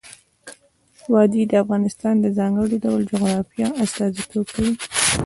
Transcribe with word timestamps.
وادي 1.11 1.41
د 1.47 1.53
افغانستان 1.63 2.15
د 2.19 2.25
ځانګړي 2.37 2.77
ډول 2.85 3.01
جغرافیه 3.11 3.67
استازیتوب 3.83 4.45
کوي. 4.55 4.73